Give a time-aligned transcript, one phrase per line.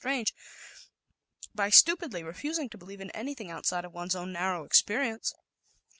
[0.03, 0.33] strange,
[1.53, 5.31] by stupidly refusing to believe in anything outside of one's own narrow experience.